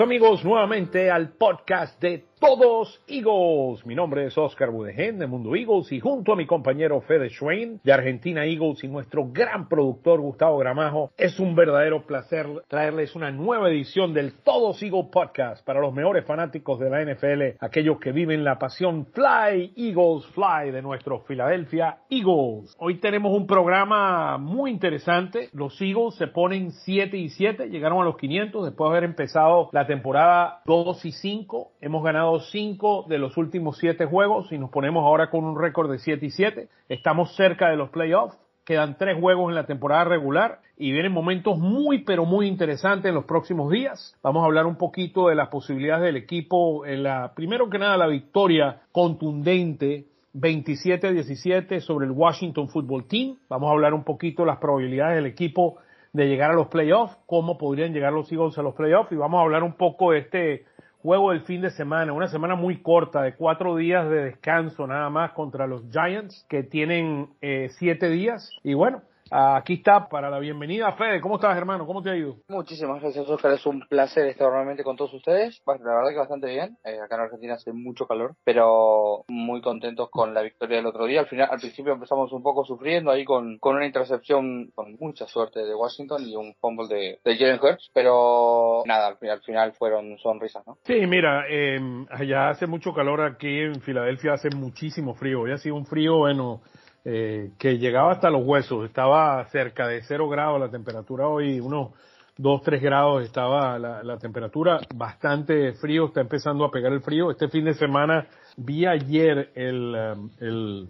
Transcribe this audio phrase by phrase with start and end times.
[0.00, 3.86] Amigos nuevamente al podcast de todos Eagles.
[3.86, 7.80] Mi nombre es Oscar Budegen de Mundo Eagles y junto a mi compañero Fede Schwein
[7.82, 13.30] de Argentina Eagles y nuestro gran productor Gustavo Gramajo, es un verdadero placer traerles una
[13.30, 18.12] nueva edición del Todos Eagles Podcast para los mejores fanáticos de la NFL, aquellos que
[18.12, 22.76] viven la pasión Fly Eagles Fly de nuestro Philadelphia Eagles.
[22.78, 25.48] Hoy tenemos un programa muy interesante.
[25.52, 29.70] Los Eagles se ponen 7 y 7, llegaron a los 500 después de haber empezado
[29.72, 31.72] la temporada 2 y 5.
[31.80, 35.90] Hemos ganado cinco de los últimos siete juegos y nos ponemos ahora con un récord
[35.90, 36.68] de 7 y 7.
[36.88, 38.38] Estamos cerca de los playoffs.
[38.64, 43.14] Quedan tres juegos en la temporada regular y vienen momentos muy pero muy interesantes en
[43.14, 44.16] los próximos días.
[44.22, 47.96] Vamos a hablar un poquito de las posibilidades del equipo en la, primero que nada,
[47.96, 53.36] la victoria contundente 27-17 sobre el Washington Football Team.
[53.48, 55.78] Vamos a hablar un poquito de las probabilidades del equipo
[56.12, 59.38] de llegar a los playoffs, cómo podrían llegar los Eagles a los playoffs y vamos
[59.38, 60.64] a hablar un poco de este
[61.06, 65.08] juego del fin de semana, una semana muy corta de cuatro días de descanso nada
[65.08, 68.50] más contra los Giants que tienen eh, siete días.
[68.64, 70.92] Y bueno, Aquí está para la bienvenida.
[70.92, 71.84] Fede, ¿cómo estás, hermano?
[71.84, 72.36] ¿Cómo te ha ido?
[72.48, 73.52] Muchísimas gracias, Oscar.
[73.52, 75.60] Es un placer estar nuevamente con todos ustedes.
[75.66, 76.76] La verdad que bastante bien.
[76.84, 81.06] Eh, acá en Argentina hace mucho calor, pero muy contentos con la victoria del otro
[81.06, 81.20] día.
[81.20, 85.26] Al final, al principio empezamos un poco sufriendo ahí con, con una intercepción con mucha
[85.26, 90.16] suerte de Washington y un fumble de, de Jalen Hurts, pero nada, al, final fueron
[90.18, 90.78] sonrisas, ¿no?
[90.84, 91.78] Sí, mira, eh,
[92.10, 95.42] allá hace mucho calor aquí en Filadelfia, hace muchísimo frío.
[95.42, 96.62] Hoy ha sido un frío, bueno
[97.08, 101.90] eh, que llegaba hasta los huesos, estaba cerca de cero grados la temperatura hoy, unos
[102.36, 107.30] 2, 3 grados estaba la, temperatura, bastante frío, está empezando a pegar el frío.
[107.30, 110.88] Este fin de semana vi ayer el, um, el,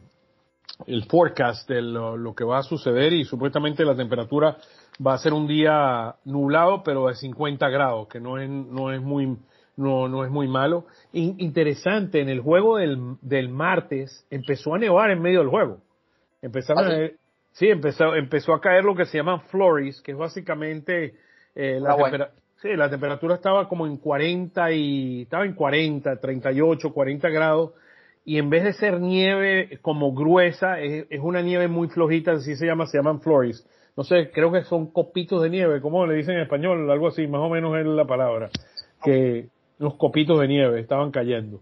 [0.87, 4.57] el forecast de lo, que va a suceder y supuestamente la temperatura
[5.07, 9.03] va a ser un día nublado, pero de 50 grados, que no es, no es
[9.03, 9.37] muy,
[9.77, 10.87] no, no es muy malo.
[11.13, 15.83] interesante, en el juego del, del martes empezó a nevar en medio del juego.
[16.43, 17.11] Empezaron ¿Ah, a,
[17.53, 21.15] sí, empezó, empezó a caer lo que se llaman flurries, que es básicamente
[21.55, 22.31] eh, la, temperatura
[22.61, 27.73] sí, la temperatura estaba como en 40 y estaba en 40, 38, 40 grados
[28.25, 32.67] y en vez de ser nieve como gruesa, es, una nieve muy flojita, así se
[32.67, 33.65] llama, se llaman flurries.
[33.97, 37.27] No sé, creo que son copitos de nieve, como le dicen en español, algo así,
[37.29, 38.51] más o menos es la palabra,
[39.05, 39.47] que
[39.79, 41.61] los copitos de nieve estaban cayendo.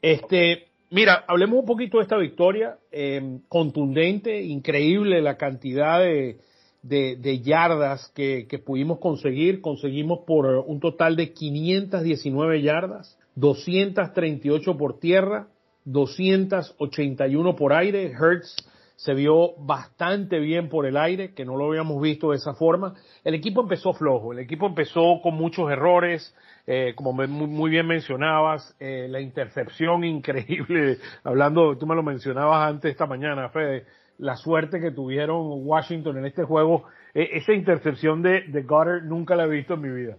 [0.00, 8.10] Este, Mira, hablemos un poquito de esta victoria, eh, contundente, increíble la cantidad de, yardas
[8.14, 9.60] que, que, pudimos conseguir.
[9.60, 15.48] Conseguimos por un total de 519 yardas, 238 por tierra,
[15.84, 18.12] 281 por aire.
[18.12, 18.56] Hertz
[18.96, 22.94] se vio bastante bien por el aire, que no lo habíamos visto de esa forma.
[23.22, 26.34] El equipo empezó flojo, el equipo empezó con muchos errores,
[26.70, 32.90] eh, como muy, bien mencionabas, eh, la intercepción increíble, hablando, tú me lo mencionabas antes
[32.90, 33.86] esta mañana, Fede,
[34.18, 36.84] la suerte que tuvieron Washington en este juego,
[37.14, 40.18] eh, esa intercepción de, de Goddard nunca la he visto en mi vida.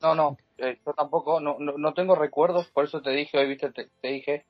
[0.00, 3.90] No, no, yo tampoco, no, no, tengo recuerdos, por eso te dije hoy, viste, te,
[4.02, 4.46] dije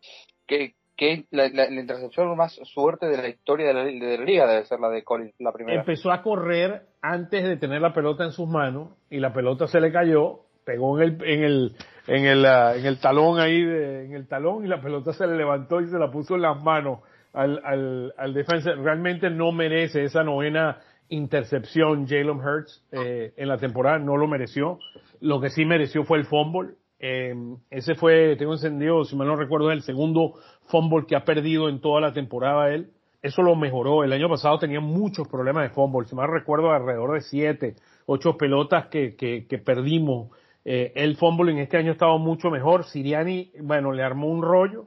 [0.47, 4.47] que, que la, la, intercepción más suerte de la historia de la, de la, liga
[4.47, 5.81] debe ser la de Collins, la primera.
[5.81, 9.81] Empezó a correr antes de tener la pelota en sus manos y la pelota se
[9.81, 11.77] le cayó pegó en el, en el,
[12.07, 15.27] en el, ah, en el talón ahí, de, en el talón y la pelota se
[15.27, 17.01] le levantó y se la puso en las manos
[17.33, 18.73] al, al, al defensa.
[18.73, 20.79] Realmente no merece esa novena
[21.09, 24.79] intercepción Jalen Hurts eh, en la temporada, no lo mereció.
[25.21, 26.75] Lo que sí mereció fue el fumble.
[26.99, 27.35] Eh,
[27.71, 30.35] ese fue, tengo encendido, si mal no recuerdo, es el segundo
[30.67, 32.91] fumble que ha perdido en toda la temporada él.
[33.21, 34.03] Eso lo mejoró.
[34.03, 36.09] El año pasado tenía muchos problemas de fumble.
[36.09, 37.77] Si mal recuerdo, alrededor de siete,
[38.07, 40.31] ocho pelotas que, que, que perdimos
[40.65, 42.85] eh, el fumble en este año ha estado mucho mejor.
[42.85, 44.87] Siriani, bueno, le armó un rollo,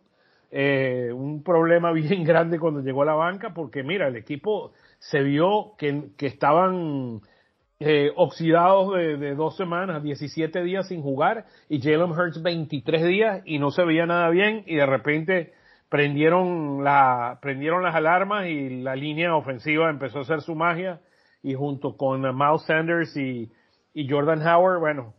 [0.52, 5.22] eh, un problema bien grande cuando llegó a la banca, porque mira, el equipo se
[5.22, 7.22] vio que, que estaban
[7.80, 13.42] eh, oxidados de, de, dos semanas, 17 días sin jugar, y Jalen Hurts 23 días
[13.46, 15.54] y no se veía nada bien, y de repente
[15.90, 21.02] prendieron, la, prendieron las alarmas y la línea ofensiva empezó a hacer su magia,
[21.44, 23.52] y junto con Miles Sanders y,
[23.94, 25.14] y Jordan Howard, bueno,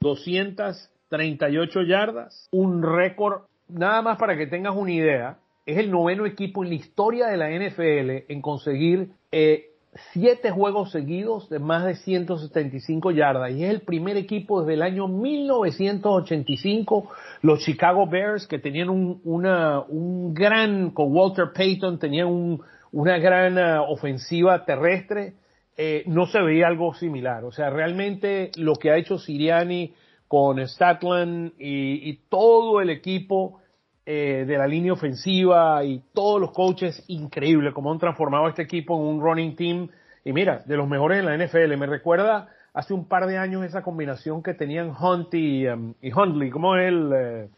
[0.00, 6.62] 238 yardas, un récord, nada más para que tengas una idea, es el noveno equipo
[6.62, 9.70] en la historia de la NFL en conseguir eh,
[10.12, 13.50] siete juegos seguidos de más de 175 yardas.
[13.52, 17.10] Y es el primer equipo desde el año 1985,
[17.42, 22.60] los Chicago Bears que tenían un, una, un gran, con Walter Payton, tenían
[22.92, 25.34] una gran uh, ofensiva terrestre,
[25.76, 27.44] eh, no se veía algo similar.
[27.44, 29.94] O sea, realmente lo que ha hecho Siriani
[30.28, 33.60] con Statland y, y todo el equipo
[34.08, 38.96] eh, de la línea ofensiva y todos los coaches, increíble cómo han transformado este equipo
[38.96, 39.88] en un running team.
[40.24, 41.76] Y mira, de los mejores en la NFL.
[41.76, 46.12] Me recuerda hace un par de años esa combinación que tenían Hunt y, um, y
[46.12, 47.48] Huntley, como es el, eh,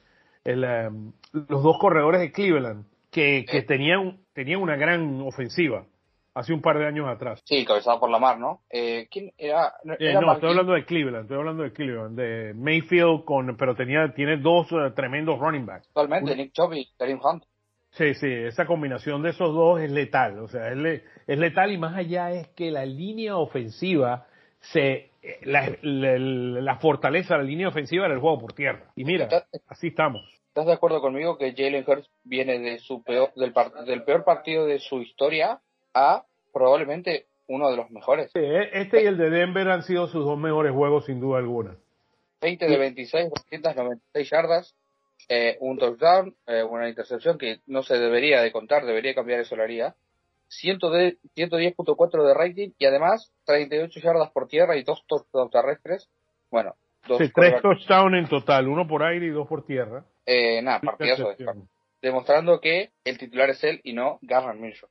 [0.45, 5.85] el um, los dos corredores de Cleveland, que, que tenían, tenían una gran ofensiva
[6.39, 7.43] hace un par de años atrás.
[7.45, 8.61] Sí, cabezado por la mar, ¿no?
[8.71, 9.75] Eh, ¿Quién era?
[9.99, 14.13] Eh, no, estoy hablando de Cleveland, estoy hablando de Cleveland, de Mayfield, con, pero tenía,
[14.15, 15.87] tiene dos uh, tremendos running backs.
[15.89, 17.45] Actualmente, Nick Chubb y Kareem Hunt.
[17.91, 21.73] Sí, sí, esa combinación de esos dos es letal, o sea, es, le, es letal
[21.73, 24.27] y más allá es que la línea ofensiva
[24.61, 25.11] se
[25.43, 28.91] la, la, la, fortaleza de la línea ofensiva era el juego por tierra.
[28.95, 29.29] Y mira,
[29.67, 30.23] así estamos.
[30.49, 33.53] ¿Estás de acuerdo conmigo que Jalen Hurts viene de su peor, del,
[33.87, 35.61] del peor partido de su historia
[35.95, 38.31] a probablemente uno de los mejores?
[38.33, 38.41] Sí,
[38.73, 41.77] este y el de Denver han sido sus dos mejores juegos sin duda alguna.
[42.41, 44.75] 20 de 26, 296 yardas,
[45.29, 49.57] eh, un touchdown, eh, una intercepción que no se debería de contar, debería cambiar eso
[49.57, 49.95] la haría.
[50.51, 56.09] 110.4 de rating y además 38 yardas por tierra y dos touchdowns terrestres.
[56.51, 56.75] Bueno,
[57.07, 60.05] dos sí, tres touchdowns en total, uno por aire y dos por tierra.
[60.25, 61.55] Eh, nada, partidazo de
[62.01, 64.89] Demostrando que el titular es él y no Garner Minshew.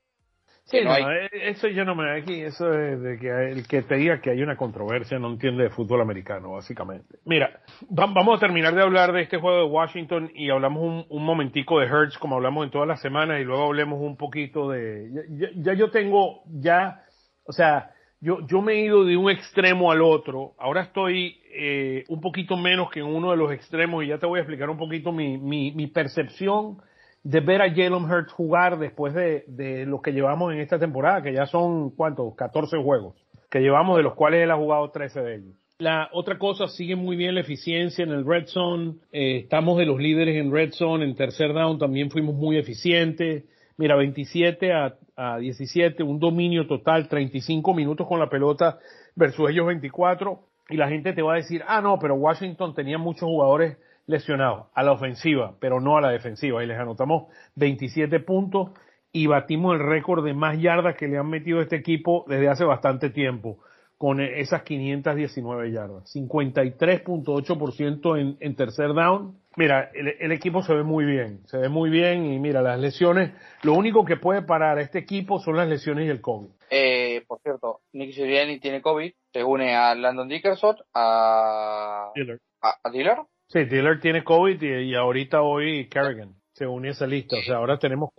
[0.67, 3.95] Sí, no, eh, eso yo no me aquí, eso es de que el que te
[3.95, 7.19] diga que hay una controversia no entiende de fútbol americano, básicamente.
[7.23, 11.23] Mira, vamos a terminar de hablar de este juego de Washington y hablamos un, un
[11.23, 15.09] momentico de Hertz, como hablamos en todas las semanas, y luego hablemos un poquito de,
[15.37, 17.01] ya, ya, yo tengo, ya,
[17.45, 22.03] o sea, yo, yo me he ido de un extremo al otro, ahora estoy eh,
[22.09, 24.69] un poquito menos que en uno de los extremos y ya te voy a explicar
[24.69, 26.79] un poquito mi, mi, mi percepción
[27.27, 31.21] de ver a Jalen Hurts jugar después de, de lo que llevamos en esta temporada,
[31.21, 32.33] que ya son, ¿cuántos?
[32.35, 33.15] 14 juegos,
[33.49, 35.53] que llevamos, de los cuales él ha jugado 13 de ellos.
[35.77, 39.85] La otra cosa, sigue muy bien la eficiencia en el red zone, eh, estamos de
[39.85, 43.43] los líderes en red zone, en tercer down también fuimos muy eficientes.
[43.75, 48.79] Mira, 27 a, a 17, un dominio total, 35 minutos con la pelota
[49.15, 50.39] versus ellos 24.
[50.69, 53.77] Y la gente te va a decir, ah, no, pero Washington tenía muchos jugadores
[54.07, 56.63] lesionados a la ofensiva, pero no a la defensiva.
[56.63, 57.25] Y les anotamos
[57.55, 58.71] 27 puntos
[59.11, 62.49] y batimos el récord de más yardas que le han metido a este equipo desde
[62.49, 63.59] hace bastante tiempo,
[63.97, 66.15] con esas 519 yardas.
[66.15, 69.39] 53.8% en, en tercer down.
[69.55, 72.79] Mira, el, el, equipo se ve muy bien, se ve muy bien y mira, las
[72.79, 73.31] lesiones,
[73.63, 76.49] lo único que puede parar a este equipo son las lesiones y el COVID.
[76.69, 82.39] Eh, por cierto, Nick Sirianni tiene COVID, se une a Landon Dickerson, a Diller.
[82.61, 83.17] A, a Diller
[83.47, 87.37] Sí, Dillard tiene COVID y, y, ahorita hoy Kerrigan se une a esa lista.
[87.37, 88.09] O sea, ahora tenemos,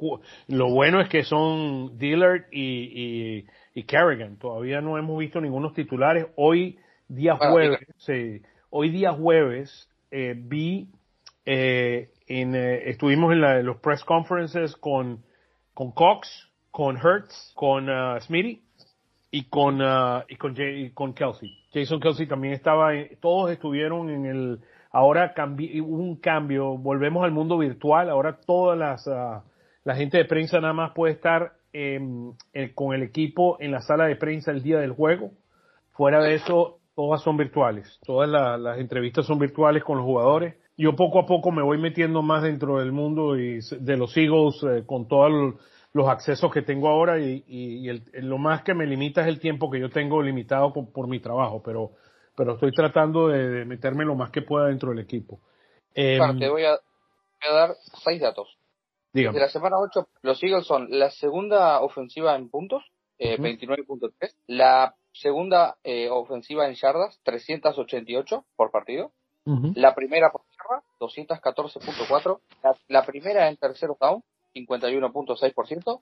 [0.47, 4.39] lo bueno es que son Dillard y, y, y Kerrigan.
[4.39, 6.27] Todavía no hemos visto ningunos titulares.
[6.37, 10.89] Hoy, día jueves, sí, hoy día jueves, eh, vi,
[11.45, 15.25] eh, en, eh, estuvimos en, la, en, los press conferences con,
[15.75, 18.63] con Cox, con Hertz, con uh, Smitty
[19.31, 21.51] y con, uh, y con, Jay, y con Kelsey.
[21.73, 25.35] Jason Kelsey también estaba, todos estuvieron en el, ahora
[25.85, 29.43] un cambio, volvemos al mundo virtual, ahora toda las, uh,
[29.85, 32.01] la gente de prensa nada más puede estar eh,
[32.75, 35.31] con el equipo en la sala de prensa el día del juego.
[35.93, 40.57] Fuera de eso, todas son virtuales, todas la, las entrevistas son virtuales con los jugadores.
[40.77, 44.63] Yo poco a poco me voy metiendo más dentro del mundo y de los Eagles
[44.63, 45.55] eh, con todos
[45.93, 49.81] los accesos que tengo ahora y, lo más que me limita es el tiempo que
[49.81, 51.93] yo tengo limitado por, por mi trabajo, pero
[52.39, 55.41] pero estoy tratando de, de, meterme lo más que pueda dentro del equipo.
[55.93, 58.57] Eh, claro, te voy a, voy a, dar seis datos.
[59.13, 59.35] Dígame.
[59.35, 62.85] De la semana 8, los Eagles son la segunda ofensiva en puntos,
[63.19, 63.59] eh, uh -huh.
[63.59, 69.11] 29.3, la segunda eh, ofensiva en yardas, 388 por partido,
[69.45, 69.73] uh -huh.
[69.75, 74.23] la primera por tierra, 214.4, la, la primera en tercer down,
[74.55, 76.01] 51.6%,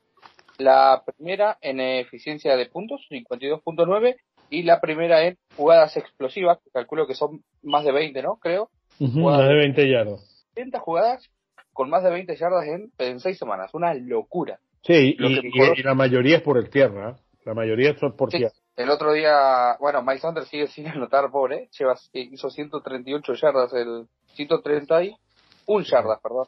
[0.58, 4.16] la primera en eficiencia de puntos, 52.9,
[4.50, 8.36] y la primera en jugadas explosivas, que calculo que son más de 20, ¿no?
[8.36, 8.70] Creo.
[8.98, 10.46] Uh -huh, más de 20 yardas.
[10.54, 11.28] 30 jugadas
[11.72, 14.58] con más de 20 yardas en, en 6 semanas, una locura.
[14.82, 17.14] Sí, y, y, y, la mayoría es por el tierra, ¿eh?
[17.44, 18.38] la mayoría son por sí.
[18.38, 18.54] tierra.
[18.76, 24.06] El otro día, bueno, Mike Sanders sigue sin anotar, pobre, lleva, hizo 138 yardas, el
[24.34, 25.16] 131
[25.84, 26.46] yardas, perdón,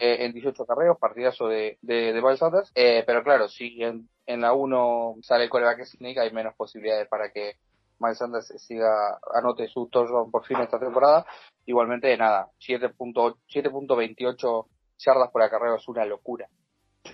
[0.00, 4.08] eh, en 18 carreos, partidazo de, de, de Miles Sanders, eh, pero claro, si en,
[4.26, 7.54] en la 1 sale el coreback Sneak, hay menos posibilidades para que
[8.00, 11.24] Miles Sanders siga, anote su touchdown por fin esta temporada.
[11.66, 14.66] Igualmente, nada, 7.28
[14.98, 16.48] yardas por acarreo es una locura.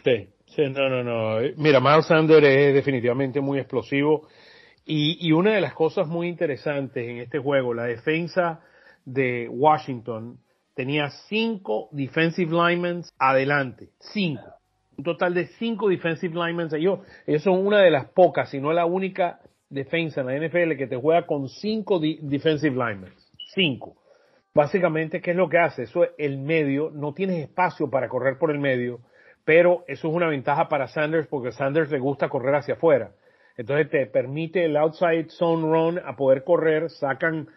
[0.04, 1.40] Sí, sí, no, no, no.
[1.56, 4.28] Mira, Miles Sanders es definitivamente muy explosivo.
[4.84, 8.60] Y, y una de las cosas muy interesantes en este juego, la defensa
[9.04, 10.40] de Washington
[10.80, 13.90] tenía cinco defensive linemen adelante.
[13.98, 14.46] Cinco.
[14.96, 16.68] Un total de cinco defensive linemen.
[16.74, 20.78] Ellos, ellos son una de las pocas, si no la única defensa en la NFL
[20.78, 23.12] que te juega con cinco defensive linemen.
[23.54, 23.98] Cinco.
[24.54, 25.82] Básicamente, ¿qué es lo que hace?
[25.82, 29.00] Eso es el medio, no tienes espacio para correr por el medio,
[29.44, 33.12] pero eso es una ventaja para Sanders porque Sanders le gusta correr hacia afuera.
[33.58, 37.48] Entonces te permite el outside zone run a poder correr, sacan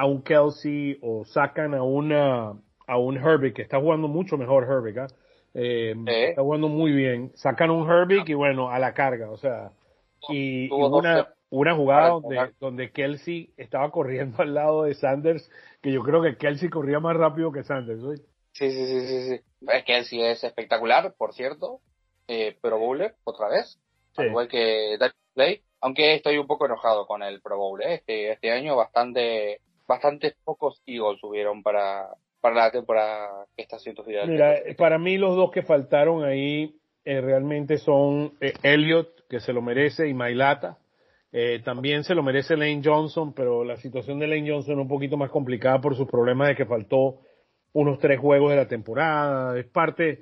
[0.00, 2.54] a un Kelsey o sacan a una
[2.86, 5.08] a un Herbie que está jugando mucho mejor Herbie, ¿ah?
[5.52, 5.94] eh,
[6.30, 9.72] está jugando muy bien, sacan un Herbie y bueno, a la carga, o sea,
[10.30, 15.50] y, una, una jugada donde, donde Kelsey estaba corriendo al lado de Sanders,
[15.82, 18.00] que yo creo que Kelsey corría más rápido que Sanders.
[18.52, 19.40] Sí, sí, sí, sí, sí.
[19.84, 21.80] Kelsey es espectacular, por cierto,
[22.26, 23.78] eh, Pro Bowler, otra vez,
[24.16, 24.96] igual que
[25.34, 30.36] Play, aunque estoy un poco enojado con el Pro Bowl, este, este año bastante, bastantes
[30.44, 32.06] pocos Eagles subieron para,
[32.40, 37.20] para la temporada que está haciendo Mira, para mí los dos que faltaron ahí eh,
[37.20, 40.78] realmente son eh, Elliot, que se lo merece, y Mailata.
[41.32, 44.88] Eh, también se lo merece Lane Johnson, pero la situación de Lane Johnson es un
[44.88, 47.22] poquito más complicada por sus problemas de que faltó
[47.72, 49.58] unos tres juegos de la temporada.
[49.58, 50.20] Es parte,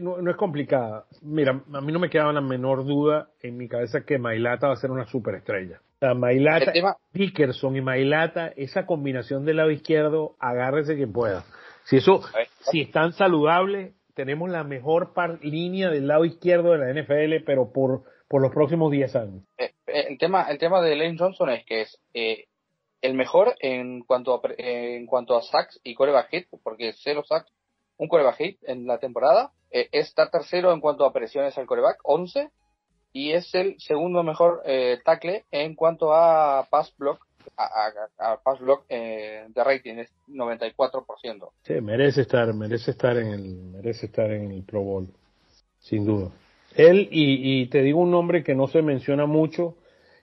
[0.00, 1.04] no, es complicada.
[1.20, 4.72] Mira, a mí no me quedaba la menor duda en mi cabeza que Mailata va
[4.72, 5.82] a ser una superestrella.
[6.14, 6.72] Mailata,
[7.12, 11.44] Dickerson y Mailata, esa combinación del lado izquierdo, agárrese quien pueda.
[11.84, 12.22] Si eso,
[12.70, 18.02] si están saludables, tenemos la mejor línea del lado izquierdo de la NFL, pero por,
[18.28, 19.42] por los próximos 10 años.
[19.58, 22.46] Eh, eh, el tema, el tema de Lane Johnson es que es eh,
[23.00, 27.50] el mejor en cuanto a, en cuanto a sacks y coreback hit, porque cero sacks,
[27.96, 29.52] un coreback hit en la temporada.
[29.70, 32.50] está tercero en cuanto a presiones al coreback, 11
[33.12, 37.26] y es el segundo mejor eh, tackle en cuanto a pass block
[37.56, 41.50] a, pass block eh, de rating es 94%.
[41.62, 45.08] Sí, merece estar, merece estar en el, merece estar en el Pro Bowl,
[45.80, 46.30] sin duda.
[46.76, 49.76] Él y, te digo un nombre que no se menciona mucho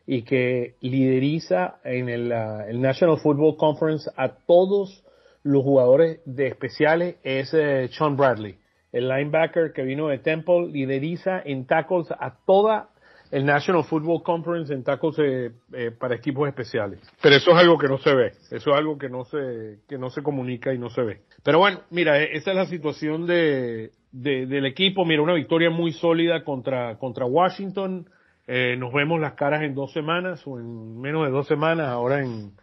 [0.08, 5.04] y que lideriza en el, el National Football Conference a todos
[5.44, 8.58] los jugadores de especiales es eh, Sean Bradley
[8.92, 12.90] el linebacker que vino de Temple, lideriza en tackles a toda
[13.32, 17.00] el National Football Conference en tackles eh, eh, para equipos especiales.
[17.22, 19.98] Pero eso es algo que no se ve, eso es algo que no se, que
[19.98, 21.22] no se comunica y no se ve.
[21.44, 25.06] Pero bueno, mira, e, esa es la situación de, del equipo.
[25.06, 28.10] Mira, una victoria muy sólida contra, contra Washington.
[28.48, 31.88] Eh, nos vemos las caras en dos semanas o en menos de dos semanas.
[31.90, 32.54] Ahora en,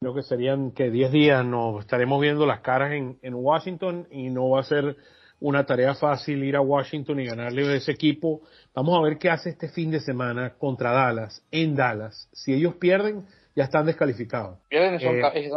[0.00, 4.30] creo que serían que diez días nos estaremos viendo las caras en, en Washington y
[4.30, 4.96] no va a ser
[5.40, 8.42] una tarea fácil ir a Washington y ganarle a ese equipo.
[8.74, 12.28] Vamos a ver qué hace este fin de semana contra Dallas, en Dallas.
[12.32, 14.58] Si ellos pierden, ya están descalificados.
[14.68, 15.52] Pierden, son, eh,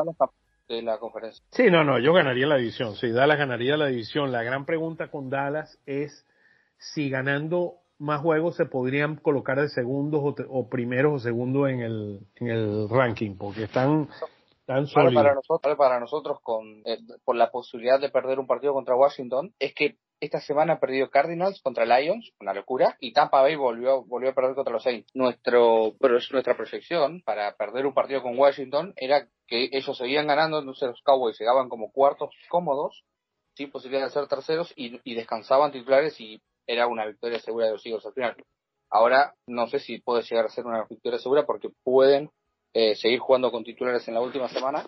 [0.67, 1.43] de la conferencia.
[1.51, 2.95] Sí, no, no, yo ganaría la división.
[2.95, 4.31] Sí, Dallas ganaría la división.
[4.31, 6.25] La gran pregunta con Dallas es
[6.77, 11.81] si ganando más juegos se podrían colocar de segundos o, o primeros o segundos en
[11.81, 14.07] el, en el ranking, porque están
[15.13, 19.53] para nosotros, para nosotros con, eh, por la posibilidad de perder un partido contra Washington
[19.57, 24.03] es que esta semana ha perdido Cardinals contra Lions, una locura, y Tampa Bay volvió,
[24.03, 25.09] volvió a perder contra los Saints.
[25.15, 30.27] Nuestro, pero es nuestra proyección para perder un partido con Washington era que ellos seguían
[30.27, 33.03] ganando, entonces los Cowboys llegaban como cuartos cómodos,
[33.55, 37.71] sin posibilidad de ser terceros, y, y descansaban titulares y era una victoria segura de
[37.71, 38.35] los Eagles al final.
[38.91, 42.29] Ahora no sé si puede llegar a ser una victoria segura porque pueden
[42.73, 44.83] eh, seguir jugando con titulares en la última semana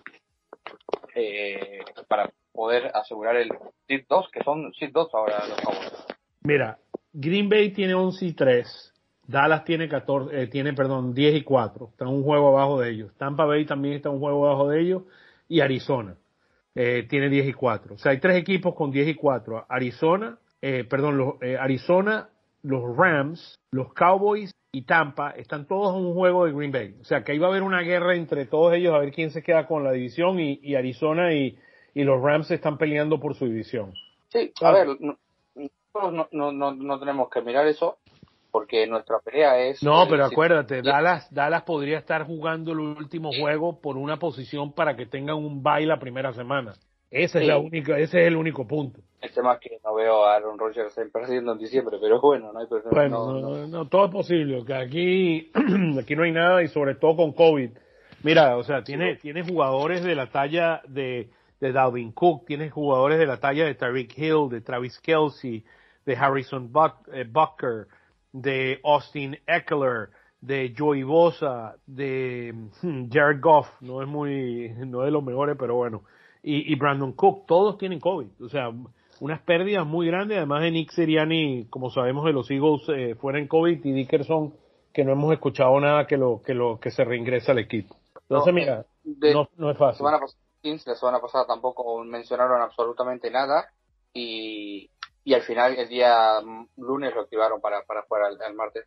[1.14, 3.50] eh, para poder asegurar el
[3.86, 6.06] SID 2, que son SID 2 ahora los Cowboys.
[6.42, 6.78] Mira,
[7.12, 8.92] Green Bay tiene 11 y 3.
[9.26, 11.88] Dallas tiene 14, eh, tiene, perdón, 10 y 4.
[11.92, 13.12] Está un juego abajo de ellos.
[13.16, 15.02] Tampa Bay también está un juego abajo de ellos.
[15.48, 16.16] Y Arizona
[16.74, 17.94] eh, tiene 10 y 4.
[17.94, 19.66] O sea, hay tres equipos con 10 y 4.
[19.68, 22.30] Arizona, eh, perdón, los, eh, Arizona,
[22.62, 26.94] los Rams, los Cowboys y Tampa están todos en un juego de Green Bay.
[26.98, 29.42] O sea que va a haber una guerra entre todos ellos a ver quién se
[29.42, 31.58] queda con la división y, Arizona y,
[31.94, 33.92] los Rams están peleando por su división.
[34.28, 35.18] Sí, a ver, no,
[36.32, 37.98] no, no, no tenemos que mirar eso
[38.50, 39.82] porque nuestra pelea es...
[39.82, 44.96] No, pero acuérdate, Dallas, Dallas podría estar jugando el último juego por una posición para
[44.96, 46.74] que tengan un bye la primera semana.
[47.12, 49.00] Esa es la única, ese es el único punto.
[49.20, 52.58] El tema es que no veo a Aaron Rodgers perdiendo en diciembre, pero bueno, no
[52.58, 52.90] hay problema.
[52.90, 55.52] Bueno, no, no, todo es posible, que aquí,
[56.00, 57.70] aquí no hay nada y sobre todo con COVID.
[58.22, 61.28] Mira, o sea, tiene, tiene jugadores de la talla de,
[61.60, 65.64] de Dalvin Cook, tiene jugadores de la talla de Tyreek Hill, de Travis Kelsey,
[66.06, 67.88] de Harrison Buck, eh, Bucker,
[68.32, 70.08] de Austin Eckler,
[70.40, 75.56] de Joey Bosa, de hmm, Jared Goff, no es muy, no es de los mejores,
[75.58, 76.04] pero bueno,
[76.42, 78.42] y, Brandon Cook, todos tienen COVID.
[78.42, 78.72] O sea,
[79.20, 83.38] unas pérdidas muy grandes, además de Nick Siriani, como sabemos de los Eagles, eh, fuera
[83.38, 84.52] en COVID y Dickerson,
[84.92, 87.96] que no hemos escuchado nada que lo que lo que se reingresa al equipo.
[88.22, 88.84] Entonces, mira,
[89.56, 90.04] no, es fácil.
[90.04, 93.68] la semana pasada tampoco mencionaron absolutamente nada
[94.12, 94.90] y,
[95.24, 96.40] y al final el día
[96.76, 98.86] lunes lo activaron para, para jugar el, martes.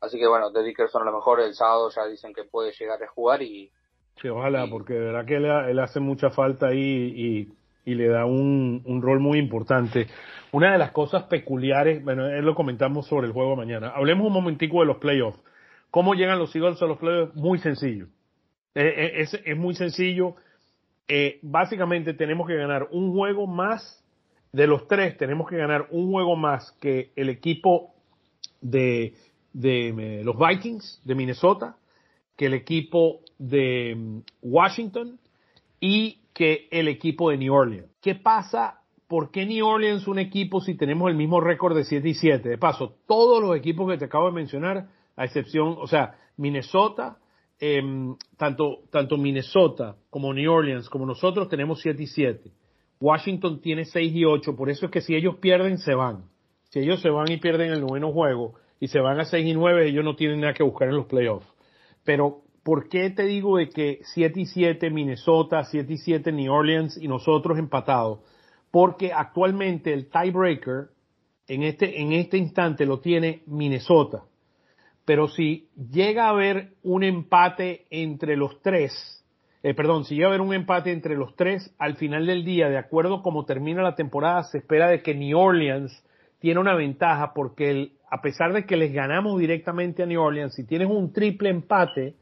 [0.00, 3.02] Así que bueno, de Dickerson a lo mejor el sábado ya dicen que puede llegar
[3.02, 3.72] a jugar y...
[4.20, 6.78] Sí, ojalá, porque de verdad que él, hace mucha falta ahí
[7.86, 10.06] y, y le da un, un, rol muy importante.
[10.52, 13.92] Una de las cosas peculiares, bueno, él lo comentamos sobre el juego mañana.
[13.94, 15.40] Hablemos un momentico de los playoffs.
[15.90, 17.34] ¿Cómo llegan los Eagles a los playoffs?
[17.34, 18.06] Muy sencillo.
[18.74, 20.36] Eh, eh, es, es, muy sencillo.
[21.08, 24.04] Eh, básicamente tenemos que ganar un juego más
[24.54, 27.92] de los tres tenemos que ganar un juego más que el equipo
[28.60, 29.14] de,
[29.52, 31.76] de, los Vikings de Minnesota,
[32.36, 35.18] que el equipo de mm, Washington
[35.80, 37.88] y que el equipo de New Orleans.
[38.00, 38.80] ¿Qué pasa?
[39.06, 42.48] ¿Por qué New Orleans un equipo si tenemos el mismo récord de 7 y 7?
[42.48, 47.18] De paso, todos los equipos que te acabo de mencionar, a excepción, o sea, Minnesota,
[47.60, 52.50] em, tanto, tanto Minnesota como New Orleans como nosotros tenemos 7 y 7.
[53.00, 56.24] Washington tiene 6 y 8, por eso es que si ellos pierden, se van.
[56.70, 59.52] Si ellos se van y pierden el noveno juego y se van a 6 y
[59.52, 61.53] 9, ellos no tienen nada que buscar en los playoffs.
[62.04, 66.52] Pero, ¿por qué te digo de que 7 y 7 Minnesota, 7 y 7 New
[66.52, 68.20] Orleans y nosotros empatados?
[68.70, 70.88] Porque actualmente el tiebreaker
[71.48, 74.24] en este, en este instante lo tiene Minnesota.
[75.04, 79.24] Pero si llega a haber un empate entre los tres,
[79.62, 82.68] eh, perdón, si llega a haber un empate entre los tres, al final del día,
[82.68, 86.04] de acuerdo como termina la temporada, se espera de que New Orleans
[86.38, 90.54] tiene una ventaja porque el, a pesar de que les ganamos directamente a New Orleans,
[90.54, 92.14] si tienes un triple empate,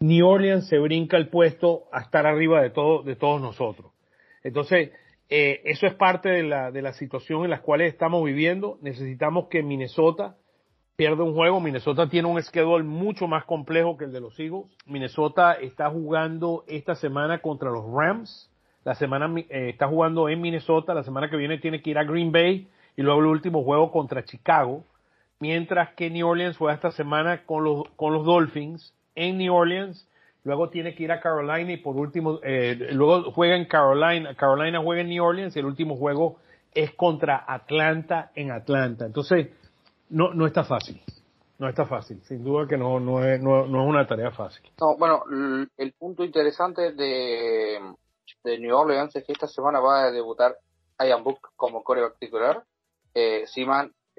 [0.00, 3.92] New Orleans se brinca el puesto a estar arriba de, todo, de todos nosotros.
[4.42, 4.90] Entonces,
[5.28, 8.78] eh, eso es parte de la, de la situación en la cual estamos viviendo.
[8.82, 10.34] Necesitamos que Minnesota
[10.96, 11.60] pierde un juego.
[11.60, 14.66] Minnesota tiene un schedule mucho más complejo que el de los Eagles.
[14.86, 18.50] Minnesota está jugando esta semana contra los Rams.
[18.82, 20.94] La semana eh, está jugando en Minnesota.
[20.94, 23.92] La semana que viene tiene que ir a Green Bay y luego el último juego
[23.92, 24.82] contra Chicago.
[25.40, 30.08] Mientras que New Orleans juega esta semana con los, con los Dolphins en New Orleans.
[30.44, 34.34] Luego tiene que ir a Carolina y por último, eh, luego juega en Carolina.
[34.34, 36.38] Carolina juega en New Orleans y el último juego
[36.72, 39.04] es contra Atlanta en Atlanta.
[39.04, 39.48] Entonces,
[40.10, 41.00] no, no está fácil.
[41.58, 42.22] No está fácil.
[42.22, 44.70] Sin duda que no, no, es, no, es una tarea fácil.
[44.80, 45.24] No, bueno,
[45.76, 47.78] el punto interesante de,
[48.44, 50.56] de New Orleans es que esta semana va a debutar
[51.00, 52.62] Ian Book como coreback titular.
[53.12, 53.44] Eh,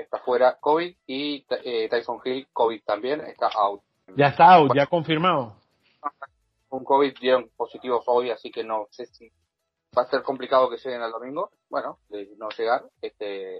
[0.01, 3.81] está fuera COVID y eh, Tyson Hill COVID también está out.
[4.15, 5.55] Ya está out, ya confirmado.
[6.69, 9.31] Un COVID dieron positivos hoy, así que no sé si
[9.97, 11.51] va a ser complicado que lleguen al domingo.
[11.69, 13.59] Bueno, de no llegar, este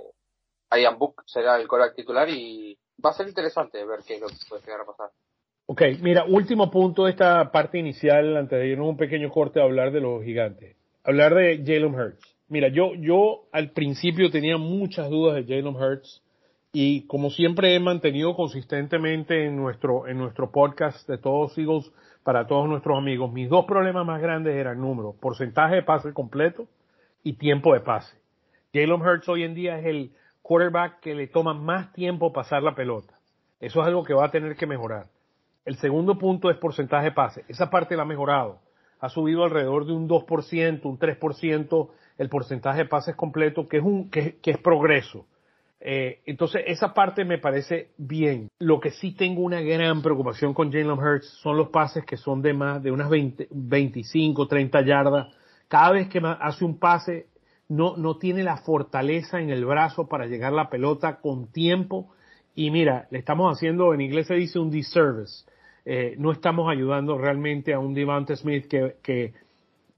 [0.71, 4.27] Ian Book será el coreback titular y va a ser interesante ver qué es lo
[4.27, 5.09] que puede llegar a pasar.
[5.65, 9.63] Ok, mira, último punto de esta parte inicial, antes de irnos un pequeño corte a
[9.63, 10.75] hablar de los gigantes.
[11.03, 12.35] Hablar de Jalen Hurts.
[12.47, 16.23] Mira, yo, yo al principio tenía muchas dudas de Jalen Hurts
[16.71, 21.91] y como siempre he mantenido consistentemente en nuestro, en nuestro podcast de todos Eagles
[22.23, 26.67] para todos nuestros amigos, mis dos problemas más grandes eran número, porcentaje de pase completo
[27.23, 28.17] y tiempo de pase.
[28.73, 32.75] Jalen Hurts hoy en día es el quarterback que le toma más tiempo pasar la
[32.75, 33.15] pelota.
[33.59, 35.07] Eso es algo que va a tener que mejorar.
[35.65, 37.45] El segundo punto es porcentaje de pase.
[37.47, 38.59] Esa parte la ha mejorado.
[38.99, 43.83] Ha subido alrededor de un 2%, un 3% el porcentaje de pases completo, que es,
[43.83, 45.25] un, que, es progreso.
[45.81, 48.49] Eh, entonces, esa parte me parece bien.
[48.59, 52.41] Lo que sí tengo una gran preocupación con Jalen Hurts son los pases que son
[52.41, 55.27] de más de unas 20, 25, 30 yardas.
[55.67, 57.27] Cada vez que hace un pase,
[57.69, 62.09] no, no tiene la fortaleza en el brazo para llegar la pelota con tiempo.
[62.55, 65.45] Y mira, le estamos haciendo, en inglés se dice un disservice.
[65.85, 69.33] Eh, no estamos ayudando realmente a un Devante Smith que, que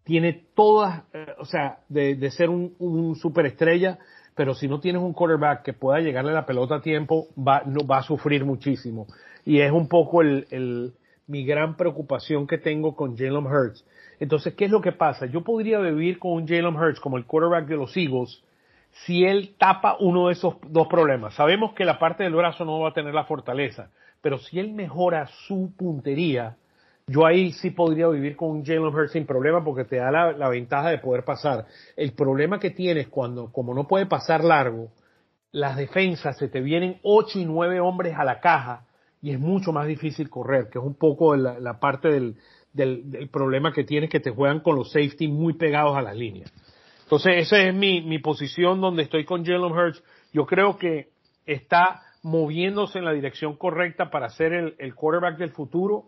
[0.03, 3.99] tiene todas, eh, o sea, de, de ser un, un, superestrella,
[4.41, 7.85] pero si no tienes un quarterback que pueda llegarle la pelota a tiempo, va, no,
[7.85, 9.05] va a sufrir muchísimo.
[9.45, 10.93] Y es un poco el, el,
[11.27, 13.85] mi gran preocupación que tengo con Jalen Hurts.
[14.19, 15.27] Entonces, ¿qué es lo que pasa?
[15.27, 18.43] Yo podría vivir con un Jalen Hurts como el quarterback de los Eagles
[19.05, 21.35] si él tapa uno de esos dos problemas.
[21.35, 23.91] Sabemos que la parte del brazo no va a tener la fortaleza,
[24.23, 26.57] pero si él mejora su puntería,
[27.07, 30.49] yo ahí sí podría vivir con un Jalen Hurts sin problema porque te da la,
[30.49, 31.65] ventaja de poder pasar.
[31.95, 34.89] El problema que tienes cuando, como no puede pasar largo,
[35.51, 38.85] las defensas se te vienen ocho y nueve hombres a la caja
[39.21, 42.37] y es mucho más difícil correr, que es un poco la, la parte del,
[43.31, 46.51] problema que tienes que te juegan con los safety muy pegados a las líneas.
[47.03, 50.01] Entonces, esa es mi posición donde estoy con Jalen Hurts.
[50.31, 51.09] Yo creo que
[51.45, 56.05] está moviéndose en la dirección correcta para ser el, quarterback del futuro.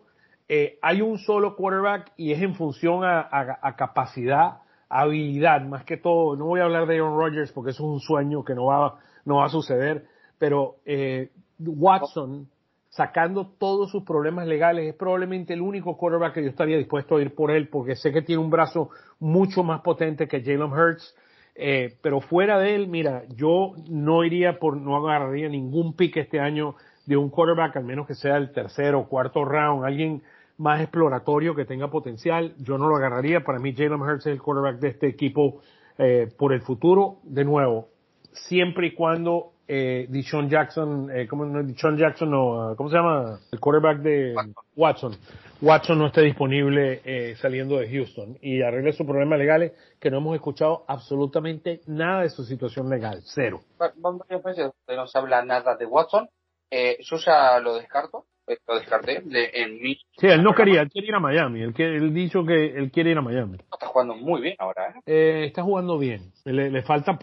[0.48, 6.36] Eh, hay un solo quarterback y es en función a, capacidad, habilidad, más que todo.
[6.36, 9.00] No voy a hablar de Aaron Rodgers porque eso es un sueño que no va,
[9.26, 10.06] no va a suceder,
[10.38, 12.50] pero eh, Watson
[12.94, 17.22] sacando todos sus problemas legales, es probablemente el único quarterback que yo estaría dispuesto a
[17.24, 21.16] ir por él, porque sé que tiene un brazo mucho más potente que Jalen Hurts.
[21.56, 26.40] Eh, pero fuera de él, mira, yo no iría por, no agarraría ningún pick este
[26.40, 26.76] año
[27.06, 30.24] de un quarterback, al menos que sea el tercero o cuarto round, alguien
[30.58, 32.54] más exploratorio que tenga potencial.
[32.60, 33.44] Yo no lo agarraría.
[33.44, 35.62] Para mí, Jalen Hurts es el quarterback de este equipo
[35.98, 37.18] eh, por el futuro.
[37.24, 37.90] De nuevo,
[38.32, 42.98] siempre y cuando eh, Dishon Jackson, eh, ¿cómo, no, Dishon Jackson no, ah, ¿cómo se
[42.98, 43.40] llama?
[43.52, 44.36] El quarterback de
[44.76, 45.16] Watson.
[45.62, 50.18] Watson, no esté disponible eh, saliendo de Houston y arregle sus problemas legales que no
[50.18, 53.62] hemos escuchado absolutamente nada de su situación legal, cero.
[53.96, 56.28] Vamos no se habla nada de Watson.
[56.76, 59.94] Eh, yo ya lo descarto, eh, lo descarté de, en mi...
[60.18, 63.12] Sí, él no quería, él quiere ir a Miami, él, él dicho que él quiere
[63.12, 63.60] ir a Miami.
[63.72, 65.02] Está jugando muy bien ahora, ¿eh?
[65.06, 67.20] eh está jugando bien, le, le falta,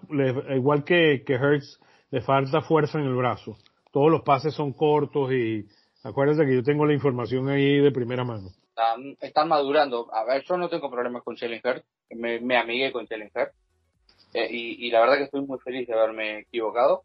[0.55, 1.81] igual que, que Hertz,
[2.13, 3.57] le falta fuerza en el brazo.
[3.91, 5.67] Todos los pases son cortos y
[6.05, 8.51] acuérdense que yo tengo la información ahí de primera mano.
[9.21, 10.15] Están, madurando.
[10.15, 11.83] A ver, yo no tengo problemas con Challenger.
[12.11, 13.51] Me, me amigué con Challenger.
[14.33, 17.03] Eh, y, y, la verdad que estoy muy feliz de haberme equivocado.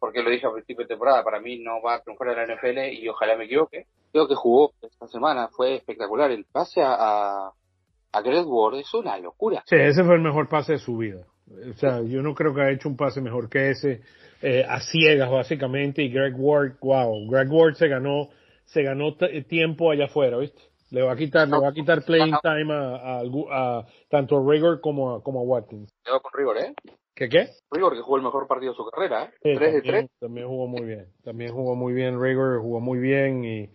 [0.00, 2.54] Porque lo dije a principio de temporada, para mí no va a triunfar en la
[2.54, 3.84] NFL y ojalá me equivoque.
[4.10, 6.30] Creo que jugó esta semana, fue espectacular.
[6.30, 7.52] El pase a, a,
[8.12, 9.62] a Greg Ward es una locura.
[9.66, 11.26] Sí, ese fue el mejor pase de su vida.
[11.70, 14.00] O sea, yo no creo que ha hecho un pase mejor que ese
[14.40, 18.30] eh, a ciegas básicamente y Greg Ward, wow, Greg Ward se ganó,
[18.64, 19.16] se ganó
[19.48, 20.62] tiempo allá afuera, ¿viste?
[20.90, 24.80] Le va a quitar, le va a quitar playing time a, a, tanto a Rigor
[24.80, 25.92] como a, como a Watkins.
[26.04, 26.74] Quedó con Rigor, ¿eh?
[27.20, 27.50] ¿Qué qué?
[27.70, 29.54] Rigor que jugó el mejor partido de su carrera, ¿eh?
[29.54, 30.10] 3 de 3.
[30.20, 31.08] También jugó muy bien.
[31.22, 33.68] También jugó muy bien Rigor, jugó muy bien y,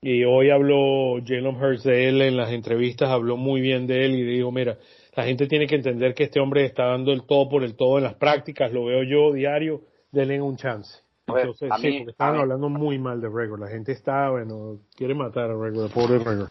[0.00, 4.14] y hoy habló Jalen Hurts de él en las entrevistas, habló muy bien de él
[4.14, 4.78] y dijo, mira,
[5.16, 7.98] la gente tiene que entender que este hombre está dando el todo por el todo
[7.98, 9.80] en las prácticas, lo veo yo diario
[10.12, 11.00] denle un chance.
[11.26, 13.58] Entonces, sí, porque estaban hablando muy mal de Regor.
[13.58, 16.50] La gente está, bueno, quiere matar a Regor, pobre Regor.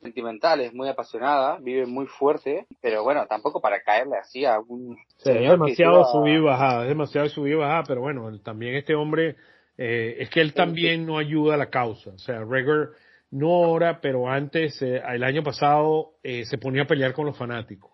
[0.00, 4.60] Es sentimental, es muy apasionada, vive muy fuerte, pero bueno, tampoco para caerle así a
[4.60, 4.96] un...
[5.18, 8.94] Sí, es demasiado subir y bajada, es demasiado subir y bajada, pero bueno, también este
[8.94, 9.36] hombre,
[9.76, 12.10] eh, es que él también no ayuda a la causa.
[12.10, 12.94] O sea, Regor
[13.30, 17.36] no ahora, pero antes, eh, el año pasado, eh, se ponía a pelear con los
[17.36, 17.92] fanáticos.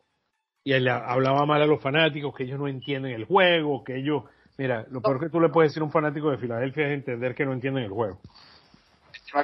[0.65, 4.25] Y él hablaba mal a los fanáticos, que ellos no entienden el juego, que ellos
[4.59, 7.35] Mira, lo peor que tú le puedes decir a un fanático de Filadelfia es entender
[7.35, 8.21] que no entienden el juego.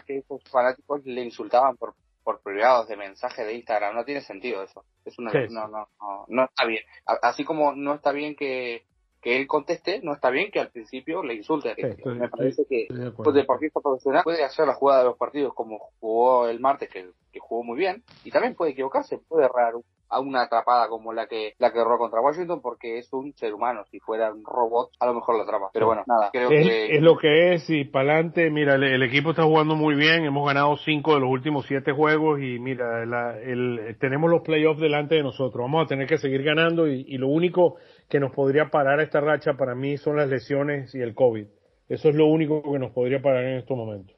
[0.07, 1.94] Que esos fanáticos le insultaban por,
[2.29, 3.95] por privados de mensaje de Instagram.
[3.95, 4.85] No tiene sentido eso.
[5.07, 6.83] Es una, no, no, no, no está bien.
[7.23, 8.85] Así como no está bien que,
[9.23, 11.75] que él conteste, no está bien que al principio le insulte.
[12.05, 16.49] Me parece que el deportista profesional puede hacer la jugada de los partidos como jugó
[16.49, 19.73] el martes, que, que jugó muy bien, y también puede equivocarse, puede errar
[20.09, 23.55] a una atrapada como la que la que erró contra Washington porque es un ser
[23.55, 23.85] humano.
[23.90, 25.71] Si fuera un robot, a lo mejor lo atrapa.
[25.73, 26.97] Pero bueno, nada, creo es, que...
[26.97, 30.25] Es lo que es y para adelante, mira, el, equipo está jugando muy bien.
[30.25, 35.16] Hemos ganado cinco de los últimos siete juegos y mira, el, tenemos los playoffs delante
[35.16, 35.62] de nosotros.
[35.62, 37.77] Vamos a tener que seguir ganando y, y lo único
[38.09, 41.47] que nos podría parar esta racha para mí son las lesiones y el COVID.
[41.88, 44.14] Eso es lo único que nos podría parar en estos momentos.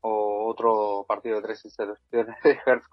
[0.50, 1.94] Otro partido de 3 y 0.